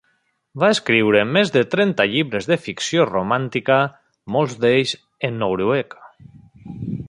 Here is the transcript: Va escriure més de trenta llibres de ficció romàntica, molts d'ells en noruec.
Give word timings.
Va 0.61 0.69
escriure 0.75 1.19
més 1.33 1.51
de 1.57 1.61
trenta 1.73 2.07
llibres 2.13 2.49
de 2.53 2.57
ficció 2.67 3.05
romàntica, 3.11 3.77
molts 4.37 4.57
d'ells 4.65 4.97
en 5.31 5.39
noruec. 5.45 5.95